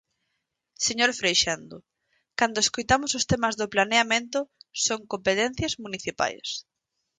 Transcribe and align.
Señor 0.85 1.11
Freixendo, 1.19 1.77
cando 2.39 2.61
escoitamos 2.65 3.11
os 3.19 3.27
temas 3.31 3.57
do 3.59 3.71
planeamento, 3.73 4.39
son 4.85 4.99
competencias 5.13 5.73
municipais. 5.83 6.47